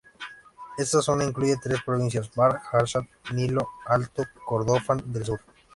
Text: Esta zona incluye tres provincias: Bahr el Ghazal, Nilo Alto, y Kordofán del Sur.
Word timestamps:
Esta 0.79 0.99
zona 0.99 1.25
incluye 1.25 1.57
tres 1.61 1.77
provincias: 1.85 2.31
Bahr 2.33 2.55
el 2.73 2.79
Ghazal, 2.79 3.07
Nilo 3.33 3.69
Alto, 3.85 4.23
y 4.23 4.39
Kordofán 4.43 5.03
del 5.13 5.25
Sur. 5.25 5.39